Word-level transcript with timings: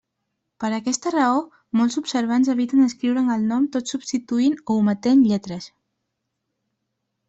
Per 0.61 0.69
aquesta 0.77 1.11
raó, 1.15 1.43
molts 1.81 1.99
observants 2.01 2.51
eviten 2.55 2.87
escriure'n 2.87 3.31
el 3.37 3.47
nom 3.53 3.71
tot 3.77 3.95
substituint 3.95 4.61
o 4.67 4.81
ometent 4.83 5.27
lletres. 5.33 5.73